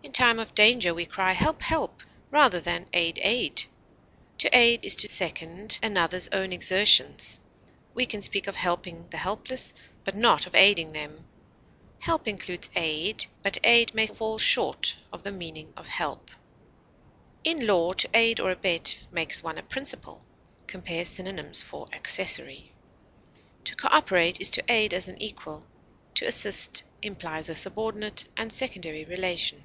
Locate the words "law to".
17.66-18.08